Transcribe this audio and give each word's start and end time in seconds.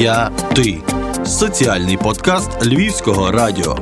Я 0.00 0.30
ти 0.54 0.78
соціальний 1.26 1.96
подкаст 1.96 2.66
Львівського 2.66 3.30
радіо. 3.30 3.78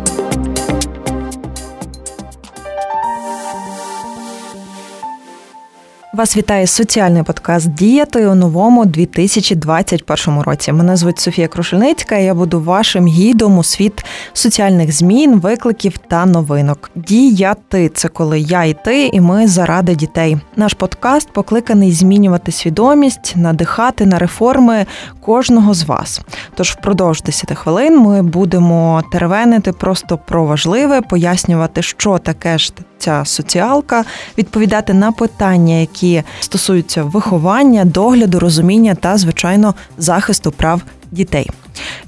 Вас 6.18 6.36
вітає 6.36 6.66
соціальний 6.66 7.22
подкаст 7.22 7.74
Діяти 7.74 8.26
у 8.26 8.34
новому 8.34 8.84
2021 8.84 10.40
році. 10.40 10.72
Мене 10.72 10.96
звуть 10.96 11.18
Софія 11.18 11.48
Крушельницька. 11.48 12.16
і 12.16 12.24
Я 12.24 12.34
буду 12.34 12.60
вашим 12.60 13.06
гідом 13.06 13.58
у 13.58 13.64
світ 13.64 14.04
соціальних 14.32 14.92
змін, 14.92 15.40
викликів 15.40 15.98
та 15.98 16.26
новинок. 16.26 16.90
Діяти 16.94 17.88
це 17.88 18.08
коли 18.08 18.40
я 18.40 18.64
і 18.64 18.84
ти, 18.84 19.06
і 19.06 19.20
ми 19.20 19.48
заради 19.48 19.94
дітей. 19.94 20.38
Наш 20.56 20.74
подкаст 20.74 21.32
покликаний 21.32 21.92
змінювати 21.92 22.52
свідомість, 22.52 23.34
надихати 23.36 24.06
на 24.06 24.18
реформи 24.18 24.86
кожного 25.20 25.74
з 25.74 25.84
вас. 25.84 26.20
Тож 26.54 26.70
впродовж 26.70 27.22
10 27.22 27.58
хвилин 27.58 27.98
ми 27.98 28.22
будемо 28.22 29.02
теревенити 29.12 29.72
просто 29.72 30.18
про 30.18 30.44
важливе, 30.44 31.00
пояснювати, 31.00 31.82
що 31.82 32.18
таке 32.18 32.58
ж 32.58 32.72
ця 32.98 33.24
соціалка, 33.24 34.04
відповідати 34.38 34.94
на 34.94 35.12
питання, 35.12 35.74
які 35.74 36.22
стосуються 36.40 37.02
виховання, 37.02 37.84
догляду, 37.84 38.38
розуміння 38.38 38.94
та, 38.94 39.18
звичайно, 39.18 39.74
захисту 39.98 40.52
прав 40.52 40.82
дітей. 41.10 41.50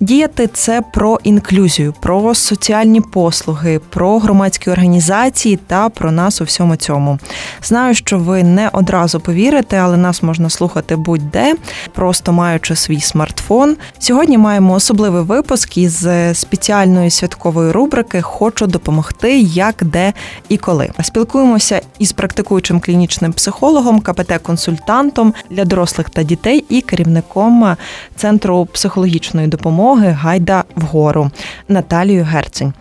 Діяти 0.02 0.46
це 0.46 0.82
про 0.92 1.18
інклюзію, 1.22 1.94
про 2.00 2.34
соціальні 2.34 3.00
послуги, 3.00 3.80
про 3.90 4.18
громадські 4.18 4.70
організації 4.70 5.56
та 5.56 5.88
про 5.88 6.12
нас 6.12 6.40
у 6.40 6.44
всьому 6.44 6.76
цьому. 6.76 7.18
Знаю, 7.62 7.94
що 7.94 8.18
ви 8.18 8.42
не 8.42 8.68
одразу 8.72 9.20
повірите, 9.20 9.76
але 9.76 9.96
нас 9.96 10.22
можна 10.22 10.50
слухати 10.50 10.96
будь-де, 10.96 11.54
просто 11.92 12.32
маючи 12.32 12.76
свій 12.76 13.00
смартфон. 13.00 13.76
Сьогодні 13.98 14.38
маємо 14.38 14.72
особливий 14.72 15.22
випуск 15.22 15.78
із 15.78 16.06
спеціальної 16.32 17.10
святкової 17.10 17.72
рубрики 17.72 18.22
Хочу 18.22 18.66
допомогти, 18.66 19.38
як, 19.40 19.74
де 19.84 20.12
і 20.48 20.56
коли. 20.56 20.90
Спілкуємося 21.02 21.80
із 21.98 22.12
практикуючим 22.12 22.80
клінічним 22.80 23.32
психологом, 23.32 24.00
КПТ-консультантом 24.00 25.32
для 25.50 25.64
дорослих 25.64 26.10
та 26.10 26.22
дітей 26.22 26.64
і 26.68 26.80
керівником 26.80 27.76
центру 28.16 28.66
психологічної 28.66 29.46
допомоги 29.46 29.89
допомоги 29.90 30.12
гайда 30.12 30.64
вгору 30.76 31.30
Наталію 31.68 32.24
Герцень. 32.24 32.72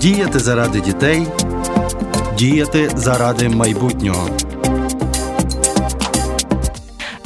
Діяти 0.00 0.38
заради 0.38 0.80
дітей, 0.80 1.26
діяти 2.38 2.90
заради 2.94 3.48
майбутнього. 3.48 4.28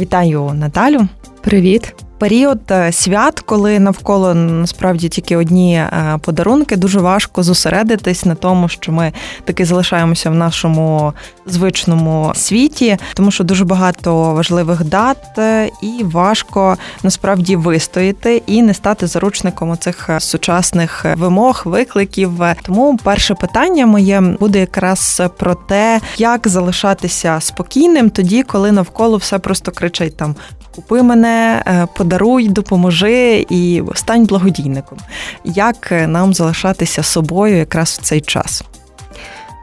Вітаю 0.01 0.51
Наталю. 0.55 1.09
Привіт 1.41 1.95
період 2.25 2.61
е, 2.71 2.93
свят, 2.93 3.41
коли 3.41 3.79
навколо 3.79 4.35
насправді 4.35 5.09
тільки 5.09 5.37
одні 5.37 5.75
е, 5.77 6.19
подарунки, 6.23 6.77
дуже 6.77 7.01
важко 7.01 7.43
зосередитись 7.43 8.25
на 8.25 8.35
тому, 8.35 8.69
що 8.69 8.93
ми 8.93 9.13
таки 9.45 9.65
залишаємося 9.65 10.31
в 10.31 10.35
нашому 10.35 11.13
звичному 11.47 12.33
світі, 12.35 12.97
тому 13.15 13.31
що 13.31 13.45
дуже 13.45 13.65
багато 13.65 14.33
важливих 14.35 14.85
дат, 14.85 15.39
е, 15.39 15.71
і 15.83 16.05
важко 16.05 16.77
насправді 17.03 17.57
вистояти 17.57 18.43
і 18.47 18.63
не 18.63 18.75
стати 18.75 19.07
заручником 19.07 19.79
цих 19.79 20.11
сучасних 20.19 21.07
вимог, 21.17 21.63
викликів. 21.65 22.33
Тому 22.63 22.99
перше 23.03 23.35
питання 23.35 23.87
моє 23.87 24.21
буде 24.21 24.61
якраз 24.61 25.23
про 25.39 25.55
те, 25.55 26.01
як 26.17 26.49
залишатися 26.49 27.41
спокійним 27.41 28.11
тоді, 28.11 28.43
коли 28.43 28.73
навколо 28.73 29.17
все 29.17 29.39
просто 29.39 29.73
кричить 29.73 30.17
там 30.17 30.35
Купи 30.75 31.03
мене, 31.03 31.63
е, 31.67 31.87
подаруй, 32.15 32.49
допоможи 32.49 33.47
і 33.51 33.83
стань 33.95 34.25
благодійником. 34.25 34.99
Як 35.45 35.93
е, 35.93 36.07
нам 36.07 36.35
залишатися 36.35 37.03
собою 37.03 37.57
якраз 37.57 37.99
в 38.03 38.03
цей 38.03 38.21
час? 38.21 38.65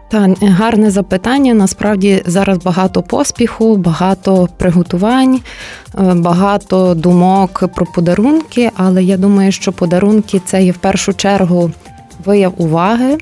Та 0.09 0.35
гарне 0.41 0.91
запитання. 0.91 1.53
Насправді 1.53 2.23
зараз 2.25 2.57
багато 2.57 3.01
поспіху, 3.01 3.77
багато 3.77 4.49
приготувань, 4.57 5.39
е, 5.99 6.13
багато 6.13 6.93
думок 6.95 7.63
про 7.75 7.85
подарунки. 7.85 8.71
Але 8.75 9.03
я 9.03 9.17
думаю, 9.17 9.51
що 9.51 9.71
подарунки 9.71 10.41
це 10.45 10.63
є 10.63 10.71
в 10.71 10.77
першу 10.77 11.13
чергу 11.13 11.71
вияв 12.25 12.53
уваги, 12.57 13.17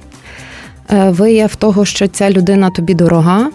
вияв 0.89 1.55
того, 1.55 1.85
що 1.85 2.07
ця 2.07 2.29
людина 2.29 2.69
тобі 2.69 2.93
дорога, 2.93 3.49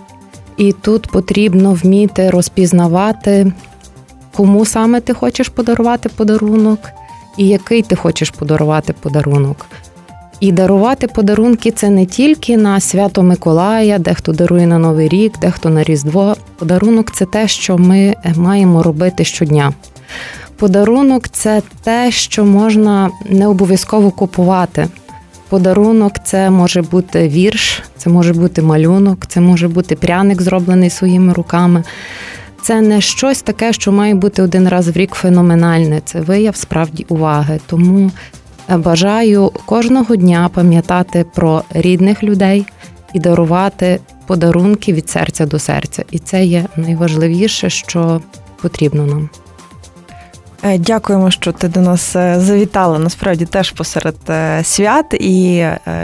і 0.57 0.73
тут 0.73 1.07
потрібно 1.07 1.73
вміти 1.73 2.31
розпізнавати 2.31 3.53
кому 4.37 4.65
саме 4.65 5.01
ти 5.01 5.15
хочеш 5.15 5.49
подарувати 5.49 6.09
подарунок, 6.09 6.79
і 7.39 7.49
який 7.49 7.83
ти 7.83 7.97
хочеш 7.97 8.31
подарувати 8.31 8.93
подарунок. 8.93 9.67
І 10.41 10.53
дарувати 10.53 11.07
подарунки 11.07 11.71
це 11.71 11.91
не 11.91 12.07
тільки 12.07 12.57
на 12.57 12.81
свято 12.81 13.23
Миколая, 13.23 13.99
дехто 13.99 14.33
дарує 14.33 14.67
на 14.67 14.79
Новий 14.79 15.09
рік, 15.09 15.39
дехто 15.41 15.71
на 15.71 15.83
Різдво. 15.83 16.37
Подарунок 16.59 17.13
це 17.13 17.25
те, 17.25 17.49
що 17.49 17.79
ми 17.79 18.15
маємо 18.37 18.83
робити 18.83 19.25
щодня. 19.25 19.73
Подарунок 20.57 21.29
це 21.29 21.63
те, 21.83 22.11
що 22.11 22.45
можна 22.45 23.11
не 23.31 23.47
обов'язково 23.47 24.11
купувати. 24.11 24.89
Подарунок 25.49 26.13
це 26.25 26.51
може 26.51 26.83
бути 26.83 27.29
вірш, 27.29 27.83
це 27.97 28.11
може 28.11 28.33
бути 28.33 28.63
малюнок, 28.63 29.27
це 29.27 29.41
може 29.41 29.69
бути 29.69 29.97
пряник, 29.97 30.43
зроблений 30.43 30.91
своїми 30.91 31.33
руками 31.33 31.85
це 32.65 32.81
не 32.81 33.01
щось 33.01 33.43
таке, 33.43 33.73
що 33.73 33.93
має 33.93 34.15
бути 34.15 34.43
один 34.43 34.69
раз 34.69 34.89
в 34.89 34.97
рік 34.97 35.15
феноменальне. 35.15 36.01
Це 36.05 36.21
вияв 36.21 36.57
справді 36.57 37.07
уваги. 37.09 37.61
Тому 37.67 38.11
е, 38.71 38.77
бажаю 38.77 39.53
кожного 39.67 40.17
дня 40.17 40.51
пам'ятати 40.55 41.27
про 41.35 41.63
рідних 41.71 42.23
людей 42.23 42.67
і 43.15 43.21
дарувати 43.21 44.01
подарунки 44.27 44.93
від 44.93 45.11
серця 45.11 45.47
до 45.47 45.59
серця. 45.59 46.05
І 46.11 46.19
це 46.19 46.45
є 46.45 46.67
найважливіше, 46.77 47.71
що 47.71 48.21
потрібно 48.63 49.07
нам. 49.07 49.29
Е, 50.67 50.79
дякуємо, 50.79 51.31
що 51.31 51.53
ти 51.53 51.69
до 51.69 51.81
нас 51.81 52.17
е, 52.17 52.41
завітала. 52.41 52.99
Насправді 52.99 53.45
теж 53.45 53.71
посеред 53.71 54.17
е, 54.29 54.65
свят, 54.65 55.15
і 55.21 55.55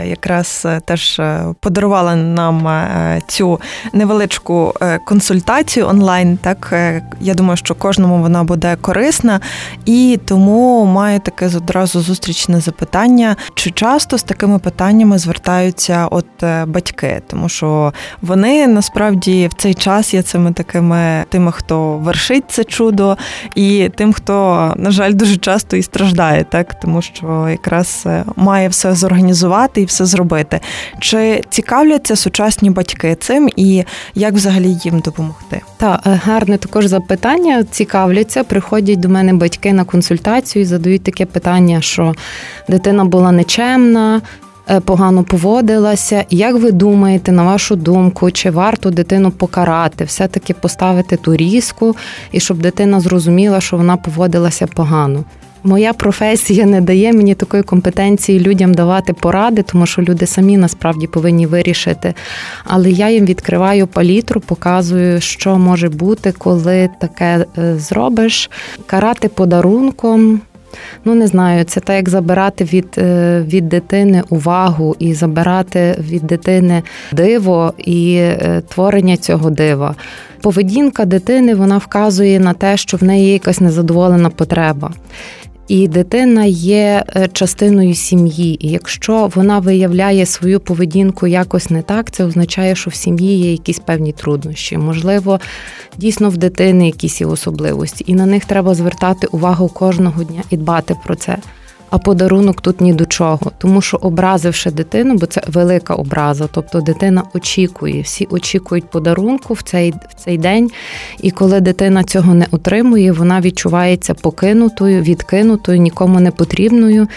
якраз 0.05 0.67
теж 0.85 1.21
подарувала 1.59 2.15
нам 2.15 2.81
цю 3.27 3.59
невеличку 3.93 4.73
консультацію 5.05 5.87
онлайн. 5.87 6.37
Так 6.37 6.73
я 7.19 7.33
думаю, 7.33 7.57
що 7.57 7.75
кожному 7.75 8.21
вона 8.21 8.43
буде 8.43 8.75
корисна, 8.81 9.39
і 9.85 10.19
тому 10.25 10.85
маю 10.85 11.19
таке 11.19 11.47
одразу 11.47 12.01
зустрічне 12.01 12.59
запитання: 12.59 13.35
чи 13.55 13.71
часто 13.71 14.17
з 14.17 14.23
такими 14.23 14.59
питаннями 14.59 15.17
звертаються 15.17 16.07
от 16.11 16.27
батьки, 16.67 17.21
тому 17.27 17.49
що 17.49 17.93
вони 18.21 18.67
насправді 18.67 19.47
в 19.47 19.53
цей 19.53 19.73
час 19.73 20.13
є 20.13 20.21
цими 20.21 20.53
такими 20.53 21.25
тими, 21.29 21.51
хто 21.51 21.97
вершить 21.97 22.43
це 22.47 22.63
чудо, 22.63 23.17
і 23.55 23.89
тим, 23.95 24.13
хто 24.13 24.50
на 24.75 24.91
жаль, 24.91 25.13
дуже 25.13 25.37
часто 25.37 25.77
і 25.77 25.83
страждає, 25.83 26.43
так 26.43 26.79
тому 26.79 27.01
що 27.01 27.47
якраз 27.49 28.03
е, 28.05 28.23
має 28.35 28.67
все 28.67 28.95
зорганізувати 28.95 29.81
і 29.81 29.85
все 29.85 30.05
зробити. 30.05 30.59
Чи 30.99 31.43
цікавляться 31.49 32.15
сучасні 32.15 32.69
батьки 32.69 33.15
цим 33.15 33.49
і 33.55 33.83
як 34.15 34.33
взагалі 34.33 34.77
їм 34.83 34.99
допомогти? 34.99 35.61
Так, 35.77 36.01
е, 36.05 36.19
гарне 36.25 36.57
також 36.57 36.85
запитання. 36.85 37.63
Цікавляться, 37.71 38.43
приходять 38.43 38.99
до 38.99 39.09
мене 39.09 39.33
батьки 39.33 39.73
на 39.73 39.83
консультацію 39.83 40.61
і 40.61 40.65
задають 40.65 41.03
таке 41.03 41.25
питання, 41.25 41.81
що 41.81 42.13
дитина 42.67 43.05
була 43.05 43.31
нечемна. 43.31 44.21
Е, 44.69 44.79
погано 44.79 45.23
поводилася. 45.23 46.25
Як 46.29 46.55
ви 46.55 46.71
думаєте, 46.71 47.31
на 47.31 47.43
вашу 47.43 47.75
думку, 47.75 48.31
чи 48.31 48.49
варто 48.49 48.89
дитину 48.89 49.31
покарати, 49.31 50.03
все-таки 50.03 50.53
поставити 50.53 51.17
ту 51.17 51.35
різку, 51.35 51.95
і 52.31 52.39
щоб 52.39 52.57
дитина 52.57 52.99
зрозуміла, 52.99 53.61
що 53.61 53.77
вона 53.77 53.97
поводилася 53.97 54.67
погано? 54.67 55.23
Моя 55.63 55.93
професія 55.93 56.65
не 56.65 56.81
дає 56.81 57.13
мені 57.13 57.35
такої 57.35 57.63
компетенції 57.63 58.39
людям 58.39 58.73
давати 58.73 59.13
поради, 59.13 59.61
тому 59.61 59.85
що 59.85 60.01
люди 60.01 60.27
самі 60.27 60.57
насправді 60.57 61.07
повинні 61.07 61.45
вирішити. 61.45 62.13
Але 62.63 62.91
я 62.91 63.09
їм 63.09 63.25
відкриваю 63.25 63.87
палітру, 63.87 64.41
показую, 64.41 65.21
що 65.21 65.57
може 65.57 65.89
бути, 65.89 66.31
коли 66.37 66.89
таке 66.99 67.45
е, 67.57 67.77
зробиш. 67.77 68.49
Карати 68.85 69.27
подарунком 69.27 70.41
Ну 71.05 71.15
не 71.15 71.27
знаю, 71.27 71.63
це 71.63 71.79
так 71.79 71.95
як 71.95 72.09
забирати 72.09 72.63
від 72.63 72.95
е, 72.97 73.41
від 73.47 73.69
дитини 73.69 74.23
увагу 74.29 74.95
і 74.99 75.13
забирати 75.13 75.95
від 75.99 76.21
дитини 76.21 76.83
диво 77.11 77.73
і 77.77 78.15
е, 78.15 78.61
творення 78.67 79.17
цього 79.17 79.49
дива. 79.49 79.95
Поведінка 80.41 81.05
дитини 81.05 81.55
вона 81.55 81.77
вказує 81.77 82.39
на 82.39 82.53
те, 82.53 82.77
що 82.77 82.97
в 82.97 83.03
неї 83.03 83.25
є 83.25 83.33
якась 83.33 83.61
незадоволена 83.61 84.29
потреба. 84.29 84.91
І 85.71 85.87
дитина 85.87 86.45
є 86.45 87.03
е, 87.15 87.27
частиною 87.33 87.95
сім'ї. 87.95 88.67
І 88.67 88.69
якщо 88.69 89.29
вона 89.35 89.59
виявляє 89.59 90.25
свою 90.25 90.59
поведінку 90.59 91.27
якось 91.27 91.69
не 91.69 91.81
так, 91.81 92.11
це 92.11 92.25
означає, 92.25 92.75
що 92.75 92.89
в 92.89 92.93
сім'ї 92.93 93.39
є 93.39 93.51
якісь 93.51 93.79
певні 93.79 94.11
труднощі. 94.11 94.77
Можливо, 94.77 95.39
дійсно 95.97 96.29
в 96.29 96.37
дитини 96.37 96.85
якісь 96.85 97.21
є 97.21 97.27
особливості, 97.27 98.03
і 98.07 98.13
на 98.13 98.25
них 98.25 98.45
треба 98.45 98.75
звертати 98.75 99.27
увагу 99.27 99.67
кожного 99.67 100.23
дня 100.23 100.43
і 100.49 100.57
дбати 100.57 100.95
про 101.05 101.15
це 101.15 101.37
а 101.91 101.97
подарунок 101.97 102.61
тут 102.61 102.81
ні 102.81 102.93
до 102.93 103.05
чого. 103.05 103.51
Тому 103.57 103.81
що 103.81 103.97
образивши 103.97 104.71
дитину, 104.71 105.15
бо 105.15 105.25
це 105.25 105.41
велика 105.47 105.93
образа, 105.93 106.49
тобто 106.53 106.81
дитина 106.81 107.23
очікує, 107.33 108.01
всі 108.01 108.27
очікують 108.29 108.89
подарунку 108.89 109.53
в 109.53 109.61
цей 109.61 109.91
в 109.91 110.23
цей 110.23 110.37
день. 110.37 110.71
І 111.21 111.31
коли 111.31 111.61
дитина 111.61 112.03
цього 112.03 112.33
не 112.33 112.47
отримує, 112.51 113.11
вона 113.11 113.41
відчувається 113.41 114.13
покинутою, 114.13 115.01
відкинутою, 115.01 115.77
нікому 115.77 116.19
не 116.19 116.31
потрібною. 116.31 117.07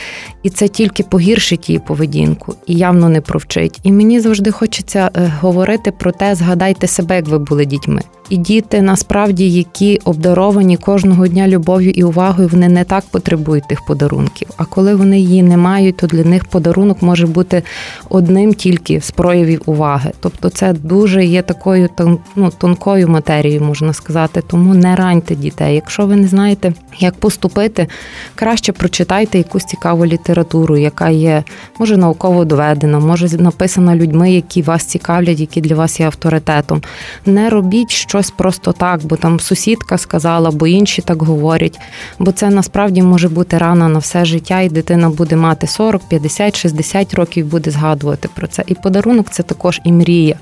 І 0.43 0.51
це 0.51 0.69
тільки 0.69 1.03
погіршить 1.03 1.69
її 1.69 1.79
поведінку 1.79 2.55
і 2.67 2.75
явно 2.75 3.09
не 3.09 3.21
провчить. 3.21 3.81
І 3.83 3.93
мені 3.93 4.21
завжди 4.21 4.51
хочеться 4.51 5.11
е, 5.17 5.33
говорити 5.41 5.93
про 5.93 6.13
те, 6.13 6.35
згадайте 6.35 6.87
себе, 6.87 7.17
як 7.17 7.29
ви 7.29 7.39
були 7.39 7.67
дітьми. 7.67 8.03
І 8.29 8.37
діти 8.37 8.83
насправді, 8.83 9.51
які 9.51 10.01
обдаровані 10.05 10.77
кожного 10.77 11.27
дня 11.27 11.49
любов'ю 11.49 11.91
і 11.91 12.05
увагою, 12.05 12.49
вони 12.49 12.69
не 12.69 12.85
так 12.85 13.05
потребують 13.11 13.69
тих 13.69 13.85
подарунків. 13.87 14.49
А 14.57 14.65
коли 14.65 14.95
вони 14.95 15.21
її 15.21 15.43
не 15.43 15.57
мають, 15.57 15.97
то 15.97 16.07
для 16.07 16.25
них 16.25 16.45
подарунок 16.45 17.03
може 17.03 17.27
бути 17.27 17.63
одним 18.09 18.55
тільки 18.55 19.01
з 19.01 19.11
проявів 19.11 19.63
уваги. 19.67 20.13
Тобто, 20.21 20.49
це 20.49 20.73
дуже 20.73 21.25
є 21.25 21.43
такою 21.43 21.89
ну, 22.37 22.53
тонкою 22.59 23.09
матерією, 23.09 23.61
можна 23.61 23.93
сказати. 23.93 24.43
Тому 24.47 24.75
не 24.75 24.97
раньте 24.97 25.35
дітей. 25.35 25.75
Якщо 25.75 26.07
ви 26.07 26.17
не 26.17 26.29
знаєте, 26.29 26.73
як 26.99 27.15
поступити, 27.15 27.87
краще 28.35 28.73
прочитайте 28.73 29.39
якусь 29.39 29.65
цікаву 29.65 30.07
літературу, 30.07 30.77
яка 30.77 31.09
є 31.09 31.45
може 31.79 31.97
науково 31.97 32.45
доведена, 32.45 32.99
може 32.99 33.37
написана 33.37 33.97
людьми, 33.97 34.33
які 34.33 34.63
вас 34.63 34.85
цікавлять, 34.85 35.41
які 35.41 35.61
для 35.61 35.75
вас 35.75 36.01
є 36.01 36.07
авторитетом. 36.07 36.83
Не 37.27 37.51
робіть 37.51 37.91
щось 38.15 38.31
просто 38.31 38.73
так, 38.73 39.05
бо 39.05 39.17
там 39.17 39.41
сусідка 39.41 39.99
сказала, 39.99 40.51
бо 40.51 40.67
інші 40.67 41.03
так 41.03 41.23
говорять. 41.23 41.81
Бо 42.19 42.33
це 42.33 42.51
насправді 42.51 43.03
може 43.03 43.29
бути 43.29 43.59
рана 43.59 43.89
на 43.89 43.99
все 43.99 44.25
життя, 44.25 44.61
і 44.61 44.69
дитина 44.69 45.11
буде 45.11 45.37
мати 45.37 45.67
40, 45.67 46.03
50, 46.09 46.57
60 46.57 47.15
років, 47.15 47.47
буде 47.47 47.71
згадувати 47.71 48.29
про 48.35 48.47
це. 48.47 48.65
І 48.67 48.75
подарунок 48.75 49.31
це 49.31 49.43
також 49.43 49.81
і 49.85 49.93
мрія. 49.93 50.37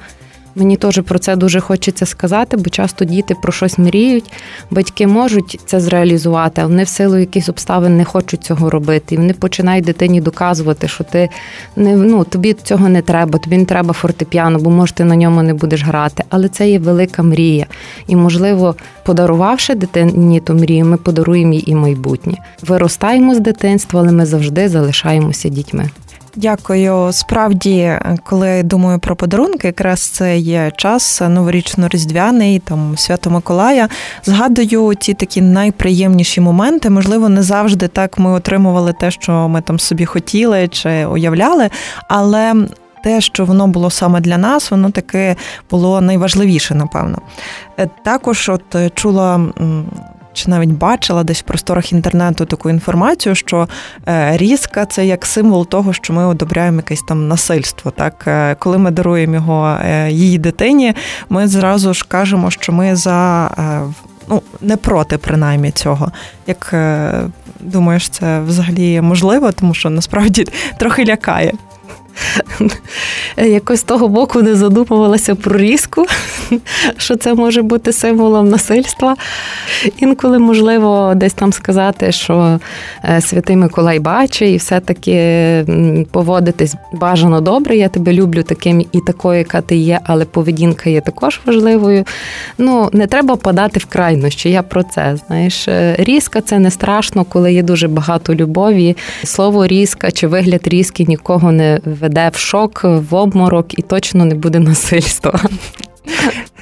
Мені 0.54 0.76
теж 0.76 1.00
про 1.00 1.18
це 1.18 1.36
дуже 1.36 1.60
хочеться 1.60 2.06
сказати, 2.06 2.56
бо 2.56 2.70
часто 2.70 3.04
діти 3.04 3.34
про 3.42 3.52
щось 3.52 3.78
мріють. 3.78 4.32
Батьки 4.70 5.06
можуть 5.06 5.60
це 5.66 5.80
зреалізувати, 5.80 6.60
а 6.60 6.66
вони 6.66 6.84
в 6.84 6.88
силу 6.88 7.16
якихось 7.16 7.48
обставин 7.48 7.96
не 7.96 8.04
хочуть 8.04 8.44
цього 8.44 8.70
робити. 8.70 9.14
І 9.14 9.18
вони 9.18 9.32
починають 9.32 9.84
дитині 9.84 10.20
доказувати, 10.20 10.88
що 10.88 11.04
ти 11.04 11.28
не 11.76 11.96
ну 11.96 12.24
тобі 12.24 12.52
цього 12.52 12.88
не 12.88 13.02
треба, 13.02 13.38
тобі 13.38 13.58
не 13.58 13.64
треба 13.64 13.92
фортепіано, 13.92 14.58
бо 14.58 14.70
може 14.70 14.94
ти 14.94 15.04
на 15.04 15.16
ньому 15.16 15.42
не 15.42 15.54
будеш 15.54 15.84
грати. 15.84 16.24
Але 16.28 16.48
це 16.48 16.70
є 16.70 16.78
велика 16.78 17.22
мрія. 17.22 17.66
І, 18.06 18.16
можливо, 18.16 18.74
подарувавши 19.04 19.74
дитині 19.74 20.40
ту 20.40 20.54
мрію, 20.54 20.84
ми 20.84 20.96
подаруємо 20.96 21.52
їй 21.52 21.70
і 21.70 21.74
майбутнє. 21.74 22.34
Виростаємо 22.62 23.34
з 23.34 23.40
дитинства, 23.40 24.00
але 24.00 24.12
ми 24.12 24.26
завжди 24.26 24.68
залишаємося 24.68 25.48
дітьми. 25.48 25.90
Дякую. 26.36 27.12
Справді, 27.12 27.98
коли 28.24 28.62
думаю 28.62 28.98
про 28.98 29.16
подарунки, 29.16 29.66
якраз 29.66 30.00
це 30.00 30.38
є 30.38 30.72
час 30.76 31.22
новорічно-різдвяний, 31.22 32.60
там 32.60 32.98
Свято 32.98 33.30
Миколая. 33.30 33.88
Згадую 34.24 34.94
ті 34.94 35.14
такі 35.14 35.40
найприємніші 35.40 36.40
моменти. 36.40 36.90
Можливо, 36.90 37.28
не 37.28 37.42
завжди 37.42 37.88
так 37.88 38.18
ми 38.18 38.30
отримували 38.30 38.92
те, 38.92 39.10
що 39.10 39.48
ми 39.48 39.60
там 39.60 39.78
собі 39.78 40.04
хотіли 40.04 40.68
чи 40.68 41.06
уявляли, 41.06 41.70
але. 42.08 42.54
Те, 43.04 43.20
що 43.20 43.44
воно 43.44 43.66
було 43.66 43.90
саме 43.90 44.20
для 44.20 44.38
нас, 44.38 44.70
воно 44.70 44.90
таки 44.90 45.36
було 45.70 46.00
найважливіше, 46.00 46.74
напевно. 46.74 47.18
Е, 47.78 47.88
також, 48.04 48.48
от 48.48 48.94
чула 48.94 49.40
чи 50.32 50.50
навіть 50.50 50.70
бачила 50.70 51.24
десь 51.24 51.40
в 51.40 51.42
просторах 51.42 51.92
інтернету 51.92 52.46
таку 52.46 52.70
інформацію, 52.70 53.34
що 53.34 53.68
е, 54.08 54.36
різка 54.36 54.86
це 54.86 55.06
як 55.06 55.26
символ 55.26 55.66
того, 55.66 55.92
що 55.92 56.12
ми 56.12 56.26
одобряємо 56.26 56.76
якесь 56.76 57.02
там 57.02 57.28
насильство. 57.28 57.90
Так, 57.90 58.24
е, 58.26 58.56
коли 58.58 58.78
ми 58.78 58.90
даруємо 58.90 59.34
його 59.34 59.78
е, 59.84 60.10
її 60.10 60.38
дитині, 60.38 60.94
ми 61.28 61.48
зразу 61.48 61.94
ж 61.94 62.04
кажемо, 62.08 62.50
що 62.50 62.72
ми 62.72 62.96
за 62.96 63.50
ну 64.28 64.42
не 64.60 64.76
проти 64.76 65.18
принаймні 65.18 65.70
цього. 65.70 66.12
Як 66.46 66.74
думаєш, 67.60 68.08
це 68.08 68.40
взагалі 68.40 69.00
можливо, 69.00 69.52
тому 69.52 69.74
що 69.74 69.90
насправді 69.90 70.46
трохи 70.78 71.04
лякає. 71.04 71.52
Якось 73.36 73.80
з 73.80 73.82
того 73.82 74.08
боку 74.08 74.42
не 74.42 74.56
задумувалася 74.56 75.34
про 75.34 75.58
різку, 75.58 76.06
що 76.96 77.16
це 77.16 77.34
може 77.34 77.62
бути 77.62 77.92
символом 77.92 78.48
насильства. 78.48 79.16
Інколи 79.98 80.38
можливо 80.38 81.12
десь 81.16 81.34
там 81.34 81.52
сказати, 81.52 82.12
що 82.12 82.60
е, 83.04 83.20
Святий 83.20 83.56
Миколай 83.56 83.98
бачить, 83.98 84.50
і 84.50 84.56
все-таки 84.56 85.12
поводитись 86.10 86.74
бажано 86.92 87.40
добре. 87.40 87.76
Я 87.76 87.88
тебе 87.88 88.12
люблю 88.12 88.42
таким 88.42 88.80
і 88.92 89.00
такою, 89.06 89.38
яка 89.38 89.60
ти 89.60 89.76
є, 89.76 90.00
але 90.04 90.24
поведінка 90.24 90.90
є 90.90 91.00
також 91.00 91.40
важливою. 91.46 92.04
Ну, 92.58 92.90
не 92.92 93.06
треба 93.06 93.36
подати 93.36 93.80
в 93.80 93.84
крайнощі. 93.84 94.50
Я 94.50 94.62
про 94.62 94.82
це. 94.82 95.16
Знаєш, 95.26 95.68
е, 95.68 95.96
різка 95.98 96.40
це 96.40 96.58
не 96.58 96.70
страшно, 96.70 97.24
коли 97.24 97.52
є 97.52 97.62
дуже 97.62 97.88
багато 97.88 98.34
любові. 98.34 98.96
Слово 99.24 99.66
різка 99.66 100.10
чи 100.10 100.26
вигляд 100.26 100.68
різки 100.68 101.04
нікого 101.08 101.52
не 101.52 101.80
веде 102.02 102.30
в 102.32 102.36
шок, 102.36 102.80
в 102.84 103.14
обморок 103.14 103.78
і 103.78 103.82
точно 103.82 104.24
не 104.24 104.34
буде 104.34 104.58
насильства. 104.58 105.40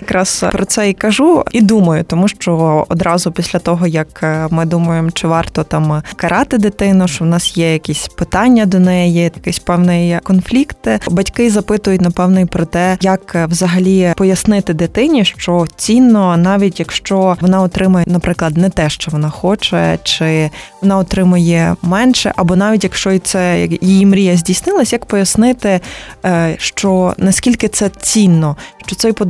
Якраз 0.01 0.45
про 0.53 0.65
це 0.65 0.91
і 0.91 0.93
кажу, 0.93 1.45
і 1.53 1.61
думаю, 1.61 2.05
тому 2.05 2.29
що 2.29 2.85
одразу 2.89 3.33
після 3.33 3.59
того, 3.59 3.87
як 3.87 4.21
е, 4.23 4.47
ми 4.51 4.65
думаємо, 4.65 5.11
чи 5.11 5.29
варто 5.29 5.65
там 5.65 6.03
карати 6.17 6.59
дитину, 6.59 7.09
що 7.09 7.25
в 7.25 7.29
нас 7.29 7.57
є 7.57 7.73
якісь 7.73 8.09
питання 8.09 8.67
до 8.67 8.79
неї, 8.79 9.15
якийсь 9.15 9.59
певний 9.59 10.19
конфлікт. 10.23 10.89
Батьки 11.11 11.51
запитують 11.51 12.01
напевно 12.01 12.41
і 12.41 12.45
про 12.45 12.65
те, 12.65 12.97
як 13.01 13.47
взагалі 13.49 14.13
пояснити 14.17 14.75
дитині, 14.75 15.25
що 15.25 15.67
цінно, 15.77 16.37
навіть 16.37 16.81
якщо 16.81 17.37
вона 17.41 17.63
отримує, 17.63 18.05
наприклад, 18.09 18.57
не 18.57 18.71
те, 18.71 18.91
що 18.91 19.11
вона 19.11 19.31
хоче, 19.31 19.99
чи 20.03 20.51
вона 20.83 20.99
отримує 20.99 21.77
менше, 21.83 22.33
або 22.37 22.57
навіть 22.57 22.85
якщо 22.85 23.19
це 23.19 23.69
її 23.81 24.07
мрія 24.07 24.37
здійснилась, 24.37 24.93
як 24.93 25.07
пояснити, 25.07 25.81
е, 26.25 26.55
що 26.59 27.15
наскільки 27.19 27.69
це 27.69 27.89
цінно, 27.89 28.57
що 28.87 28.97
цей 28.97 29.13
подарунок 29.13 29.30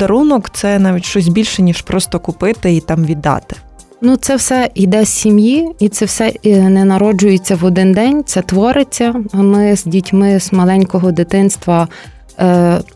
це 0.53 0.79
навіть 0.79 1.05
щось 1.05 1.29
більше, 1.29 1.63
ніж 1.63 1.83
просто 1.83 2.21
купити 2.21 2.75
і 2.75 2.81
там 2.81 3.05
віддати. 3.05 3.57
Ну, 4.03 4.17
це 4.17 4.37
все 4.37 4.71
йде 4.75 5.05
з 5.05 5.09
сім'ї, 5.09 5.71
і 5.79 5.89
це 5.89 6.05
все 6.05 6.33
е, 6.47 6.69
не 6.69 6.85
народжується 6.85 7.57
в 7.57 7.65
один 7.65 7.93
день. 7.93 8.23
Це 8.27 8.43
твориться. 8.43 9.15
Ми 9.33 9.77
з 9.77 9.85
дітьми 9.85 10.41
з 10.41 10.53
маленького 10.53 11.13
дитинства 11.13 11.89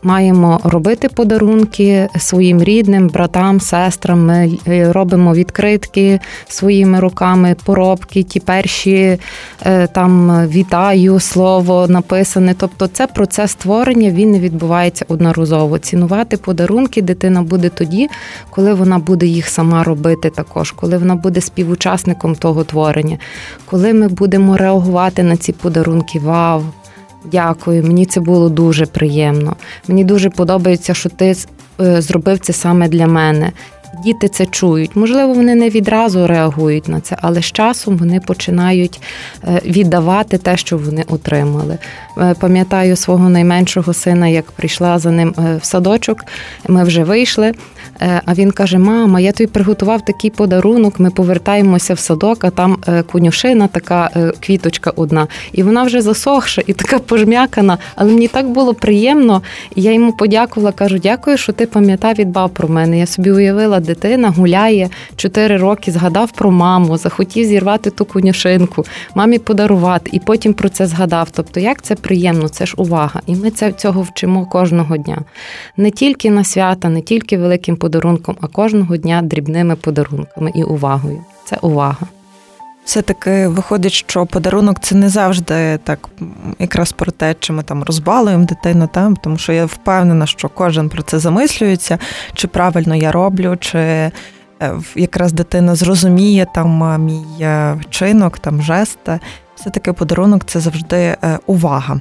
маємо 0.03 0.59
робити 0.63 1.09
подарунки 1.09 2.09
своїм 2.19 2.63
рідним, 2.63 3.07
братам, 3.07 3.59
сестрам. 3.59 4.25
Ми 4.25 4.57
е, 4.67 4.91
робимо 4.91 5.33
відкритки 5.33 6.19
своїми 6.47 6.99
руками, 6.99 7.55
поробки, 7.65 8.23
ті 8.23 8.39
перші 8.39 9.19
е, 9.65 9.87
там 9.87 10.41
вітаю, 10.47 11.19
слово 11.19 11.87
написане. 11.87 12.55
Тобто, 12.57 12.87
це 12.87 13.07
процес 13.07 13.51
створення 13.51 14.09
він 14.09 14.31
не 14.31 14.39
відбувається 14.39 15.05
одноразово. 15.07 15.79
Цінувати 15.79 16.37
подарунки 16.37 17.01
дитина 17.01 17.41
буде 17.41 17.69
тоді, 17.69 18.09
коли 18.49 18.73
вона 18.73 18.99
буде 18.99 19.25
їх 19.25 19.49
сама 19.49 19.83
робити, 19.83 20.29
також 20.29 20.71
коли 20.71 20.97
вона 20.97 21.15
буде 21.15 21.41
співучасником 21.41 22.35
того 22.35 22.63
творення, 22.63 23.17
коли 23.65 23.93
ми 23.93 24.07
будемо 24.07 24.57
реагувати 24.57 25.23
на 25.23 25.37
ці 25.37 25.51
подарунки. 25.51 26.19
Вау! 26.19 26.63
Дякую, 27.31 27.83
мені 27.83 28.05
це 28.05 28.19
було 28.19 28.49
дуже 28.49 28.85
приємно. 28.85 29.55
Мені 29.87 30.03
дуже 30.03 30.29
подобається, 30.29 30.93
що 30.93 31.09
ти 31.09 31.35
е, 31.81 32.01
зробив 32.01 32.39
це 32.39 32.53
саме 32.53 32.87
для 32.87 33.07
мене. 33.07 33.51
Діти 34.03 34.27
це 34.27 34.45
чують. 34.45 34.95
Можливо, 34.95 35.33
вони 35.33 35.55
не 35.55 35.69
відразу 35.69 36.27
реагують 36.27 36.87
на 36.87 37.01
це, 37.01 37.17
але 37.21 37.41
з 37.41 37.45
часом 37.45 37.97
вони 37.97 38.19
починають 38.19 39.01
е, 39.43 39.61
віддавати 39.65 40.37
те, 40.37 40.57
що 40.57 40.77
вони 40.77 41.03
отримали. 41.07 41.77
Е, 42.17 42.35
пам'ятаю 42.39 42.95
свого 42.95 43.29
найменшого 43.29 43.93
сина, 43.93 44.27
як 44.27 44.51
прийшла 44.51 44.99
за 44.99 45.11
ним 45.11 45.33
в 45.37 45.65
садочок. 45.65 46.25
Ми 46.67 46.83
вже 46.83 47.03
вийшли. 47.03 47.53
Е, 48.01 48.21
а 48.25 48.33
він 48.33 48.51
каже: 48.51 48.77
Мама, 48.77 49.19
я 49.19 49.31
тобі 49.31 49.47
приготував 49.47 50.05
такий 50.05 50.29
подарунок. 50.29 50.99
Ми 50.99 51.09
повертаємося 51.09 51.93
в 51.93 51.99
садок, 51.99 52.43
а 52.43 52.49
там 52.49 52.77
е, 52.87 53.03
конюшина, 53.03 53.67
така 53.67 54.09
е, 54.15 54.31
квіточка 54.39 54.91
одна, 54.95 55.27
і 55.51 55.63
вона 55.63 55.83
вже 55.83 56.01
засохша 56.01 56.61
і 56.67 56.73
така 56.73 56.99
пожмякана. 56.99 57.77
Але 57.95 58.11
мені 58.11 58.27
так 58.27 58.49
було 58.49 58.73
приємно. 58.73 59.41
Я 59.75 59.93
йому 59.93 60.13
подякувала. 60.13 60.71
Кажу, 60.71 60.97
дякую, 60.97 61.37
що 61.37 61.53
ти 61.53 61.65
пам'ятав 61.65 62.19
і 62.19 62.25
дбав 62.25 62.49
про 62.49 62.67
мене. 62.67 62.99
Я 62.99 63.05
собі 63.05 63.31
уявила, 63.31 63.79
дитина 63.85 64.29
гуляє 64.29 64.89
4 65.15 65.57
роки, 65.57 65.91
згадав 65.91 66.31
про 66.31 66.51
маму, 66.51 66.97
захотів 66.97 67.45
зірвати 67.45 67.89
ту 67.89 68.05
конюшинку, 68.05 68.85
мамі 69.15 69.39
подарувати, 69.39 70.09
і 70.13 70.19
потім 70.19 70.53
про 70.53 70.69
це 70.69 70.87
згадав. 70.87 71.29
Тобто, 71.31 71.59
як 71.59 71.81
це 71.81 71.95
приємно, 71.95 72.49
це 72.49 72.65
ж 72.65 72.73
увага. 72.77 73.21
І 73.27 73.35
ми 73.35 73.51
це 73.51 73.71
цього 73.71 74.01
вчимо 74.01 74.45
кожного 74.45 74.97
дня. 74.97 75.21
Не 75.77 75.91
тільки 75.91 76.31
на 76.31 76.43
свята, 76.43 76.89
не 76.89 77.01
тільки 77.01 77.37
великим 77.37 77.75
подарунком, 77.75 78.35
а 78.41 78.47
кожного 78.47 78.97
дня 78.97 79.21
дрібними 79.21 79.75
подарунками 79.75 80.51
і 80.55 80.63
увагою. 80.63 81.19
Це 81.45 81.57
увага. 81.61 82.07
Все-таки 82.85 83.47
виходить, 83.47 83.93
що 83.93 84.25
подарунок 84.25 84.79
це 84.79 84.95
не 84.95 85.09
завжди 85.09 85.79
так 85.83 86.09
якраз 86.59 86.91
про 86.91 87.11
те, 87.11 87.35
чи 87.39 87.53
ми 87.53 87.63
там 87.63 87.83
розбалуємо 87.83 88.45
дитину, 88.45 88.89
там, 88.93 89.15
тому 89.15 89.37
що 89.37 89.53
я 89.53 89.65
впевнена, 89.65 90.25
що 90.25 90.49
кожен 90.49 90.89
про 90.89 91.03
це 91.03 91.19
замислюється, 91.19 91.97
чи 92.33 92.47
правильно 92.47 92.95
я 92.95 93.11
роблю, 93.11 93.57
чи 93.59 93.79
е, 93.79 94.11
якраз 94.95 95.33
дитина 95.33 95.75
зрозуміє 95.75 96.47
там 96.53 97.03
мій 97.05 97.43
е, 97.43 97.73
вчинок, 97.73 98.39
там 98.39 98.61
жест. 98.61 98.99
Все-таки 99.55 99.93
подарунок 99.93 100.45
це 100.45 100.59
завжди 100.59 100.97
е, 100.97 101.39
увага. 101.47 101.99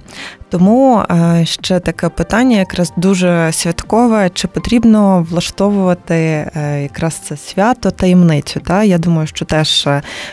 Тому 0.49 0.99
е, 1.11 1.43
ще 1.45 1.81
таке 1.81 2.09
питання, 2.09 2.59
якраз 2.59 2.93
дуже 2.97 3.53
святкове, 3.53 4.31
чи 4.35 4.49
потрібно 4.49 5.27
влаштовувати 5.31 6.15
е, 6.15 6.83
якраз 6.83 7.15
це 7.15 7.37
свято 7.37 7.91
таємницю? 7.91 8.61
Та 8.61 8.85
я 8.85 8.99
думаю, 8.99 9.27
що 9.27 9.45
теж 9.45 9.89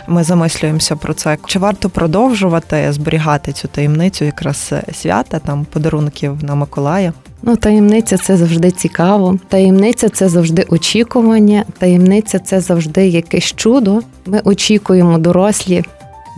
ми 0.08 0.24
замислюємося 0.24 0.96
про 0.96 1.14
це. 1.14 1.38
Чи 1.46 1.60
варто 1.60 1.90
продовжувати 1.90 2.92
зберігати 2.92 3.52
цю 3.52 3.68
таємницю, 3.68 4.26
якраз 4.26 4.74
свята, 4.94 5.40
там 5.40 5.66
подарунків 5.66 6.44
на 6.44 6.56
Миколая? 6.56 7.14
Ну, 7.44 7.56
таємниця 7.56 8.18
це 8.18 8.38
завжди 8.38 8.72
цікаво. 8.72 9.40
Таємниця 9.48 10.10
це 10.10 10.30
завжди 10.30 10.66
очікування. 10.70 11.66
Таємниця 11.78 12.40
це 12.40 12.60
завжди 12.62 13.08
якесь 13.08 13.54
чудо. 13.56 14.00
Ми 14.26 14.42
очікуємо 14.44 15.18
дорослі 15.18 15.84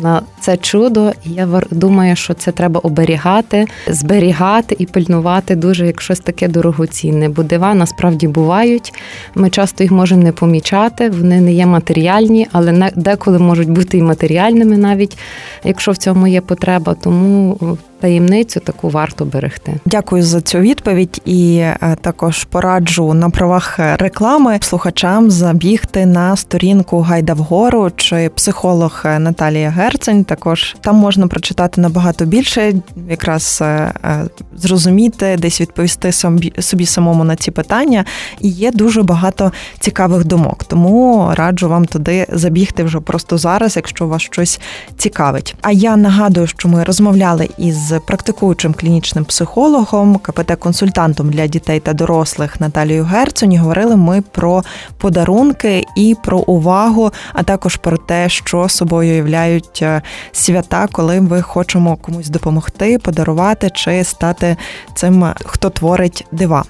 на 0.04 0.22
це 0.40 0.58
чудо. 0.58 1.12
Я 1.26 1.62
думаю, 1.72 2.16
що 2.16 2.34
це 2.34 2.52
треба 2.52 2.80
оберігати, 2.80 3.68
зберігати 3.88 4.76
і 4.80 4.86
пильнувати 4.86 5.56
дуже 5.56 5.88
як 5.88 6.02
щось 6.02 6.20
таке 6.20 6.48
дорогоцінне. 6.48 7.30
Бо 7.30 7.44
дива 7.44 7.74
насправді 7.74 8.28
бувають. 8.28 8.94
Ми 9.36 9.50
часто 9.50 9.84
їх 9.84 9.92
можемо 9.92 10.24
не 10.24 10.32
помічати, 10.32 11.10
вони 11.10 11.42
не 11.42 11.54
є 11.54 11.66
матеріальні, 11.66 12.48
але 12.52 12.92
деколи 12.96 13.40
можуть 13.40 13.70
бути 13.70 13.98
і 13.98 14.02
матеріальними, 14.02 14.78
навіть 14.78 15.18
якщо 15.64 15.92
в 15.92 15.98
цьому 15.98 16.28
є 16.28 16.42
потреба. 16.42 16.96
Тому 17.02 17.58
таємницю 18.04 18.60
таку 18.60 18.90
варто 18.90 19.26
берегти. 19.26 19.74
Дякую 19.86 20.24
за 20.24 20.42
цю 20.42 20.60
відповідь 20.60 21.22
і 21.26 21.58
е, 21.58 21.98
також 22.02 22.44
пораджу 22.44 23.14
на 23.14 23.30
правах 23.30 23.80
реклами 23.80 24.60
слухачам 24.62 25.32
забігти 25.32 26.06
на 26.06 26.36
сторінку 26.36 27.02
Гайда 27.02 27.34
вгору 27.34 27.92
чи 27.96 28.30
психолог 28.36 29.02
Наталія 29.20 29.70
Герцень. 29.70 30.24
Також 30.24 30.76
там 30.82 30.96
можна 30.96 31.28
прочитати 31.28 31.82
набагато 31.82 32.26
більше, 32.26 32.74
якраз 33.10 33.60
е, 33.62 33.66
е, 33.66 34.26
зрозуміти, 34.56 35.36
десь 35.40 35.62
відповісти 35.62 36.12
собі 36.60 36.86
самому 36.86 37.24
на 37.24 37.36
ці 37.36 37.52
питання. 37.52 38.06
І 38.40 38.50
є 38.50 38.72
дуже 38.72 39.04
багато 39.04 39.52
цікавих 39.80 40.26
думок. 40.26 40.64
Тому 40.64 41.32
раджу 41.36 41.70
вам 41.70 41.86
туди 41.86 42.26
забігти 42.30 42.84
вже 42.84 43.00
просто 43.00 43.38
зараз, 43.38 43.76
якщо 43.76 44.08
вас 44.08 44.22
щось 44.22 44.60
цікавить. 44.98 45.56
А 45.62 45.72
я 45.72 45.96
нагадую, 45.96 46.48
що 46.48 46.70
ми 46.70 46.84
розмовляли 46.84 47.50
із 47.58 47.93
практикуючим 48.00 48.74
клінічним 48.74 49.26
психологом, 49.26 50.18
КПТ-консультантом 50.18 51.30
для 51.30 51.48
дітей 51.48 51.80
та 51.80 51.94
дорослих 51.94 52.62
Наталією 52.62 53.04
Герцоні 53.04 53.58
говорили 53.58 53.96
ми 53.96 54.22
про 54.22 54.64
подарунки 54.98 55.84
і 55.98 56.16
про 56.24 56.40
увагу, 56.40 57.12
а 57.34 57.44
також 57.44 57.76
про 57.76 57.98
те, 57.98 58.30
що 58.30 58.70
собою 58.70 59.16
являють 59.16 59.80
е, 59.82 60.02
свята, 60.32 60.88
коли 60.92 61.22
ми 61.22 61.42
хочемо 61.42 61.96
комусь 61.96 62.30
допомогти, 62.30 62.98
подарувати 62.98 63.70
чи 63.70 64.04
стати 64.04 64.58
цим, 64.96 65.26
хто 65.46 65.70
творить 65.70 66.26
дива. 66.32 66.64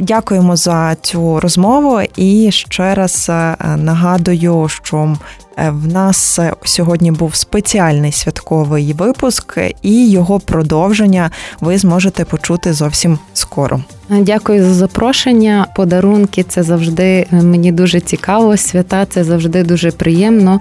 Дякуємо 0.00 0.56
за 0.56 0.94
цю 0.94 1.40
розмову 1.40 2.00
і 2.16 2.50
ще 2.52 2.94
раз 2.94 3.26
е, 3.28 3.56
нагадую, 3.76 4.68
що 4.68 5.16
в 5.56 5.86
нас 5.86 6.38
е, 6.38 6.52
сьогодні 6.64 7.10
був 7.10 7.34
спеціальний 7.34 8.12
святковий 8.12 8.92
випуск, 8.92 9.58
і 9.82 10.10
його 10.10 10.40
продовження 10.40 11.30
ви 11.60 11.78
зможете 11.78 12.24
почути 12.24 12.72
зовсім 12.72 13.18
скоро. 13.34 13.80
Дякую 14.08 14.64
за 14.64 14.74
запрошення. 14.74 15.66
Подарунки 15.76 16.42
це 16.42 16.62
завжди 16.62 17.26
е, 17.32 17.42
мені 17.42 17.72
дуже 17.72 18.00
цікаво. 18.00 18.56
Свята 18.56 19.06
це 19.06 19.24
завжди 19.24 19.62
дуже 19.62 19.90
приємно. 19.90 20.58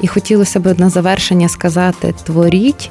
І 0.00 0.06
хотілося 0.06 0.60
б 0.60 0.78
на 0.78 0.90
завершення 0.90 1.48
сказати: 1.48 2.14
творіть 2.24 2.90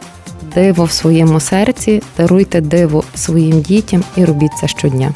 диво 0.55 0.83
в 0.83 0.91
своєму 0.91 1.39
серці, 1.39 2.01
даруйте 2.17 2.61
диво 2.61 3.03
своїм 3.15 3.61
дітям 3.61 4.03
і 4.15 4.25
робіть 4.25 4.51
це 4.61 4.67
щодня. 4.67 5.13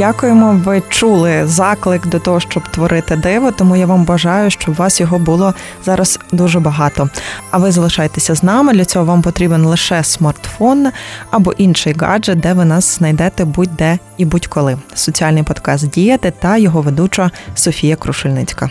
Дякуємо. 0.00 0.60
Ви 0.64 0.82
чули 0.88 1.46
заклик 1.46 2.06
до 2.06 2.18
того, 2.18 2.40
щоб 2.40 2.68
творити 2.68 3.16
диво. 3.16 3.50
Тому 3.50 3.76
я 3.76 3.86
вам 3.86 4.04
бажаю, 4.04 4.50
щоб 4.50 4.74
у 4.74 4.78
вас 4.78 5.00
його 5.00 5.18
було 5.18 5.54
зараз 5.84 6.18
дуже 6.32 6.60
багато. 6.60 7.08
А 7.50 7.58
ви 7.58 7.72
залишайтеся 7.72 8.34
з 8.34 8.42
нами. 8.42 8.72
Для 8.72 8.84
цього 8.84 9.04
вам 9.04 9.22
потрібен 9.22 9.64
лише 9.64 10.04
смартфон 10.04 10.88
або 11.30 11.52
інший 11.52 11.94
гаджет, 11.98 12.40
де 12.40 12.52
ви 12.52 12.64
нас 12.64 12.98
знайдете 12.98 13.44
будь-де 13.44 13.98
і 14.16 14.24
будь-коли. 14.24 14.78
Соціальний 14.94 15.42
подкаст 15.42 15.90
діяти 15.90 16.32
та 16.38 16.56
його 16.56 16.82
ведуча 16.82 17.30
Софія 17.54 17.96
Крушельницька. 17.96 18.70